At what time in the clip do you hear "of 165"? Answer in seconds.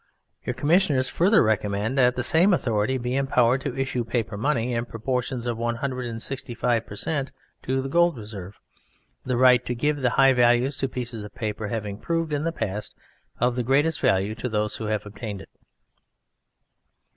5.45-7.29